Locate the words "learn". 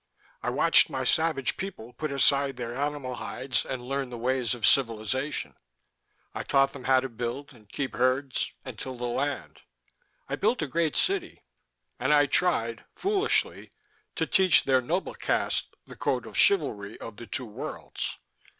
3.83-4.09